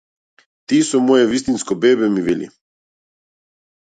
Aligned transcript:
Ти 0.67 0.77
со 0.89 1.01
мое 1.09 1.25
вистинско 1.33 1.77
бебе, 1.83 2.09
ми 2.15 2.21
вели. 2.29 2.47